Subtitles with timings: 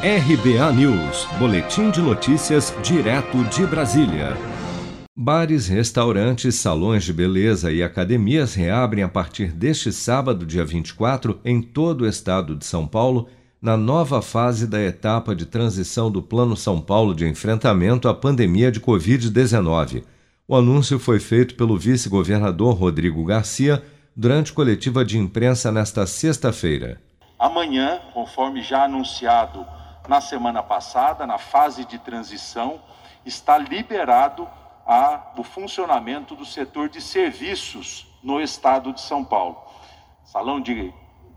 [0.00, 4.36] RBA News, Boletim de Notícias, direto de Brasília.
[5.16, 11.60] Bares, restaurantes, salões de beleza e academias reabrem a partir deste sábado, dia 24, em
[11.60, 13.26] todo o estado de São Paulo,
[13.60, 18.70] na nova fase da etapa de transição do Plano São Paulo de enfrentamento à pandemia
[18.70, 20.04] de Covid-19.
[20.46, 23.82] O anúncio foi feito pelo vice-governador Rodrigo Garcia
[24.14, 27.00] durante coletiva de imprensa nesta sexta-feira.
[27.36, 29.66] Amanhã, conforme já anunciado
[30.08, 32.80] na semana passada, na fase de transição,
[33.24, 34.48] está liberado
[34.86, 39.58] a, o funcionamento do setor de serviços no estado de São Paulo.
[40.24, 40.92] Salão de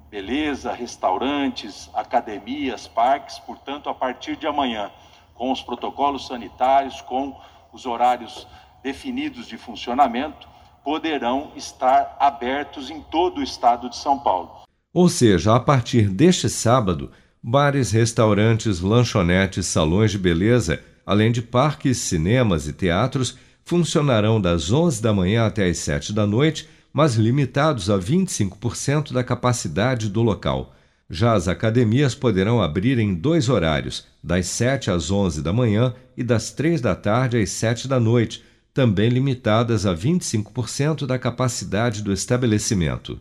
[0.10, 4.90] beleza, restaurantes, academias, parques, portanto, a partir de amanhã,
[5.35, 7.38] com os protocolos sanitários, com
[7.74, 8.48] os horários
[8.82, 10.48] definidos de funcionamento,
[10.84, 14.62] poderão estar abertos em todo o estado de São Paulo.
[14.94, 17.12] Ou seja, a partir deste sábado,
[17.44, 25.02] bares, restaurantes, lanchonetes, salões de beleza, além de parques, cinemas e teatros, funcionarão das 11
[25.02, 30.76] da manhã até as 7 da noite, mas limitados a 25% da capacidade do local.
[31.10, 36.23] Já as academias poderão abrir em dois horários, das 7 às 11 da manhã e
[36.23, 42.13] das 3 da tarde às 7 da noite, também limitadas a 25% da capacidade do
[42.13, 43.20] estabelecimento.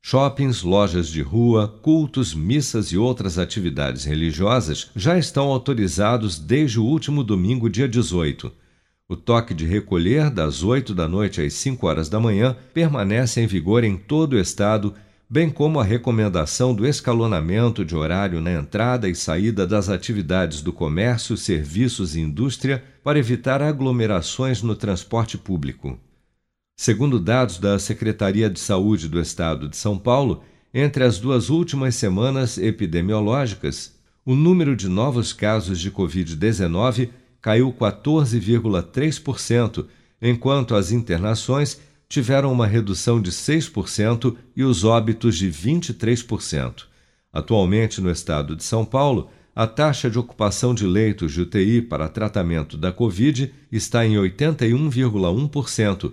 [0.00, 6.84] Shoppings, lojas de rua, cultos, missas e outras atividades religiosas já estão autorizados desde o
[6.84, 8.50] último domingo, dia 18.
[9.06, 13.46] O toque de recolher das 8 da noite às 5 horas da manhã permanece em
[13.46, 14.94] vigor em todo o estado,
[15.28, 20.72] bem como a recomendação do escalonamento de horário na entrada e saída das atividades do
[20.72, 25.98] comércio, serviços e indústria para evitar aglomerações no transporte público.
[26.80, 31.96] Segundo dados da Secretaria de Saúde do Estado de São Paulo, entre as duas últimas
[31.96, 37.08] semanas epidemiológicas, o número de novos casos de Covid-19
[37.42, 39.86] caiu 14,3%,
[40.22, 46.84] enquanto as internações tiveram uma redução de 6% e os óbitos de 23%.
[47.32, 52.08] Atualmente, no estado de São Paulo, a taxa de ocupação de leitos de UTI para
[52.08, 56.12] tratamento da Covid está em 81,1%